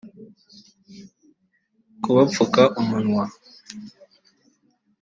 kabapfuka 2.03 2.61
umunwa 2.81 3.23